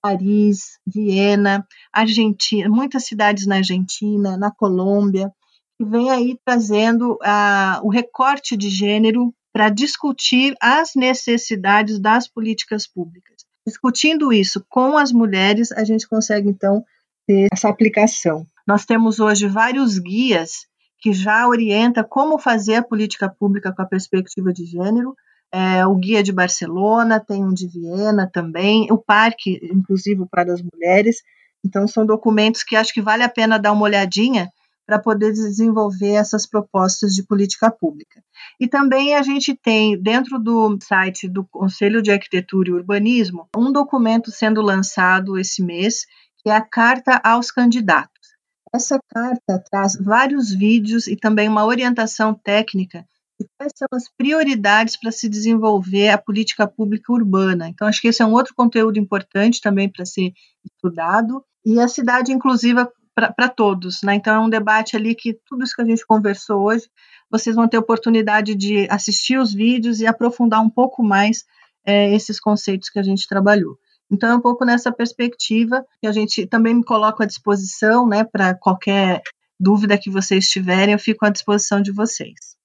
[0.00, 5.30] Paris, Viena, Argentina, muitas cidades na Argentina, na Colômbia,
[5.78, 12.86] que vem aí trazendo ah, o recorte de gênero para discutir as necessidades das políticas
[12.86, 13.36] públicas.
[13.66, 16.84] Discutindo isso com as mulheres, a gente consegue então
[17.26, 18.46] ter essa aplicação.
[18.66, 20.66] Nós temos hoje vários guias
[21.00, 25.14] que já orienta como fazer a política pública com a perspectiva de gênero,
[25.56, 30.60] é, o Guia de Barcelona, tem um de Viena também, o Parque, inclusive para as
[30.60, 31.22] mulheres.
[31.64, 34.50] Então, são documentos que acho que vale a pena dar uma olhadinha
[34.86, 38.22] para poder desenvolver essas propostas de política pública.
[38.60, 43.72] E também a gente tem, dentro do site do Conselho de Arquitetura e Urbanismo, um
[43.72, 46.04] documento sendo lançado esse mês,
[46.36, 48.36] que é a Carta aos Candidatos.
[48.74, 53.06] Essa carta traz vários vídeos e também uma orientação técnica
[53.40, 57.68] e quais são as prioridades para se desenvolver a política pública urbana.
[57.68, 60.32] Então, acho que esse é um outro conteúdo importante também para ser
[60.64, 61.44] estudado.
[61.64, 64.02] E a cidade inclusiva para todos.
[64.02, 64.14] Né?
[64.14, 66.84] Então, é um debate ali que tudo isso que a gente conversou hoje,
[67.30, 71.44] vocês vão ter oportunidade de assistir os vídeos e aprofundar um pouco mais
[71.84, 73.78] é, esses conceitos que a gente trabalhou.
[74.10, 78.22] Então, é um pouco nessa perspectiva que a gente também me coloca à disposição, né,
[78.22, 79.22] para qualquer
[79.58, 82.55] dúvida que vocês tiverem, eu fico à disposição de vocês.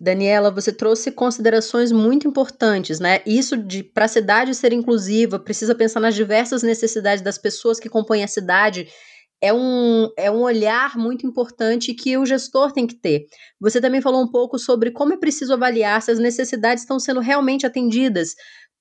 [0.00, 3.20] Daniela, você trouxe considerações muito importantes, né?
[3.26, 7.88] Isso de para a cidade ser inclusiva, precisa pensar nas diversas necessidades das pessoas que
[7.88, 8.88] compõem a cidade.
[9.40, 13.26] É um, é um olhar muito importante que o gestor tem que ter.
[13.60, 17.20] Você também falou um pouco sobre como é preciso avaliar se as necessidades estão sendo
[17.20, 18.34] realmente atendidas,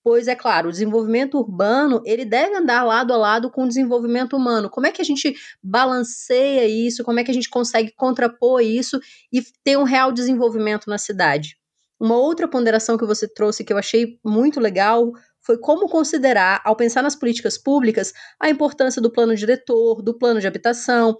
[0.07, 4.37] pois é claro, o desenvolvimento urbano ele deve andar lado a lado com o desenvolvimento
[4.37, 4.69] humano.
[4.69, 7.03] Como é que a gente balanceia isso?
[7.03, 9.01] Como é que a gente consegue contrapor isso
[9.33, 11.57] e ter um real desenvolvimento na cidade?
[11.99, 16.77] Uma outra ponderação que você trouxe que eu achei muito legal foi como considerar, ao
[16.77, 21.17] pensar nas políticas públicas, a importância do plano diretor, do plano de habitação,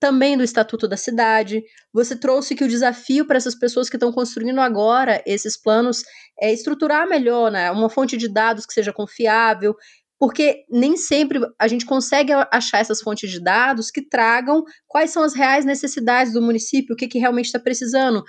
[0.00, 1.62] também do Estatuto da Cidade.
[1.92, 6.02] Você trouxe que o desafio para essas pessoas que estão construindo agora esses planos
[6.40, 7.70] é estruturar melhor, né?
[7.70, 9.76] Uma fonte de dados que seja confiável,
[10.18, 15.22] porque nem sempre a gente consegue achar essas fontes de dados que tragam quais são
[15.22, 18.22] as reais necessidades do município, o que, que realmente está precisando.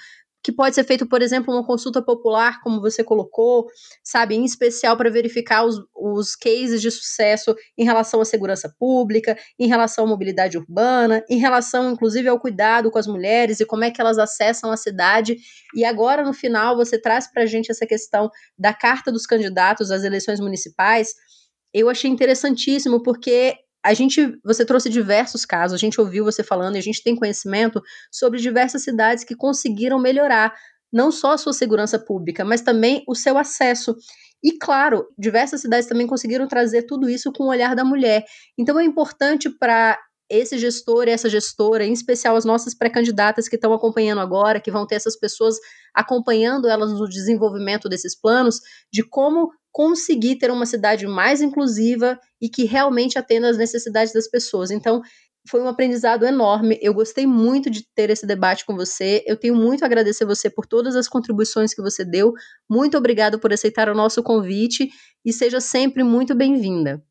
[0.43, 3.67] Que pode ser feito, por exemplo, uma consulta popular, como você colocou,
[4.03, 9.37] sabe, em especial para verificar os, os cases de sucesso em relação à segurança pública,
[9.59, 13.83] em relação à mobilidade urbana, em relação, inclusive, ao cuidado com as mulheres e como
[13.83, 15.37] é que elas acessam a cidade.
[15.75, 19.91] E agora, no final, você traz para a gente essa questão da carta dos candidatos
[19.91, 21.09] às eleições municipais.
[21.73, 26.75] Eu achei interessantíssimo porque a gente, você trouxe diversos casos, a gente ouviu você falando
[26.75, 30.53] e a gente tem conhecimento sobre diversas cidades que conseguiram melhorar
[30.91, 33.95] não só a sua segurança pública, mas também o seu acesso.
[34.43, 38.25] E claro, diversas cidades também conseguiram trazer tudo isso com o olhar da mulher.
[38.57, 39.97] Então é importante para
[40.29, 44.71] esse gestor e essa gestora, em especial as nossas pré-candidatas que estão acompanhando agora, que
[44.71, 45.57] vão ter essas pessoas
[45.93, 48.61] acompanhando elas no desenvolvimento desses planos,
[48.91, 54.27] de como conseguir ter uma cidade mais inclusiva e que realmente atenda às necessidades das
[54.27, 54.71] pessoas.
[54.71, 55.01] Então,
[55.47, 56.77] foi um aprendizado enorme.
[56.81, 59.23] Eu gostei muito de ter esse debate com você.
[59.25, 62.33] Eu tenho muito a agradecer você por todas as contribuições que você deu.
[62.69, 64.89] Muito obrigado por aceitar o nosso convite
[65.25, 67.03] e seja sempre muito bem-vinda.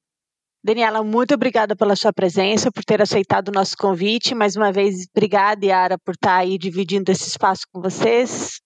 [0.62, 4.34] Daniela, muito obrigada pela sua presença, por ter aceitado o nosso convite.
[4.34, 8.60] Mais uma vez, obrigada, Yara, por estar aí dividindo esse espaço com vocês.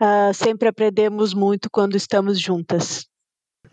[0.00, 3.04] Uh, sempre aprendemos muito quando estamos juntas.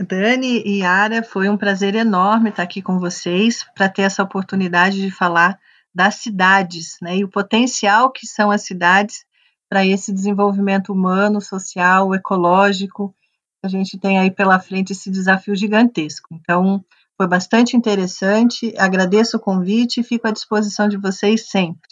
[0.03, 5.01] Dani e Yara, foi um prazer enorme estar aqui com vocês para ter essa oportunidade
[5.01, 5.59] de falar
[5.93, 9.25] das cidades né, e o potencial que são as cidades
[9.69, 13.13] para esse desenvolvimento humano, social, ecológico.
[13.63, 16.27] A gente tem aí pela frente esse desafio gigantesco.
[16.33, 16.83] Então,
[17.15, 18.73] foi bastante interessante.
[18.77, 21.89] Agradeço o convite e fico à disposição de vocês sempre.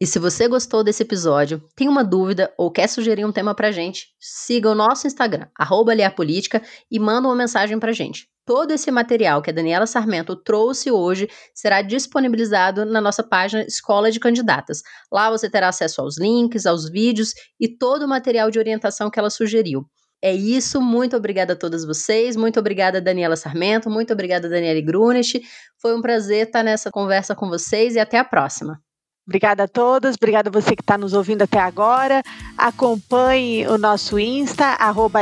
[0.00, 3.72] E se você gostou desse episódio, tem uma dúvida ou quer sugerir um tema pra
[3.72, 8.28] gente, siga o nosso Instagram, arroba Política, e manda uma mensagem pra gente.
[8.46, 14.10] Todo esse material que a Daniela Sarmento trouxe hoje será disponibilizado na nossa página Escola
[14.10, 14.82] de Candidatas.
[15.12, 19.18] Lá você terá acesso aos links, aos vídeos e todo o material de orientação que
[19.18, 19.84] ela sugeriu.
[20.22, 25.42] É isso, muito obrigada a todas vocês, muito obrigada Daniela Sarmento, muito obrigada Daniele Grunich.
[25.80, 28.80] Foi um prazer estar nessa conversa com vocês e até a próxima.
[29.28, 32.22] Obrigada a todas, obrigada a você que está nos ouvindo até agora.
[32.56, 35.20] Acompanhe o nosso Insta, arroba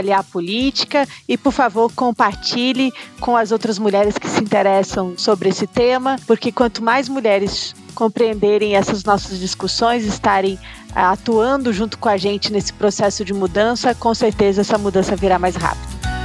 [1.28, 6.52] e por favor compartilhe com as outras mulheres que se interessam sobre esse tema, porque
[6.52, 10.56] quanto mais mulheres compreenderem essas nossas discussões, estarem
[10.94, 15.56] atuando junto com a gente nesse processo de mudança, com certeza essa mudança virá mais
[15.56, 16.15] rápido.